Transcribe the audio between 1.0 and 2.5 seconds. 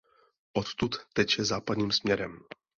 teče západním směrem.